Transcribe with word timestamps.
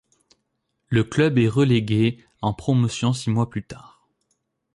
Le 0.87 1.03
club 1.03 1.37
est 1.37 1.47
relégué 1.47 2.25
en 2.41 2.55
Promotion 2.55 3.13
six 3.13 3.29
mois 3.29 3.51
plus 3.51 3.61
tard. 3.63 4.09